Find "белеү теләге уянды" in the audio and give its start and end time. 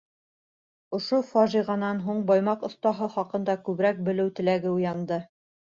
4.11-5.27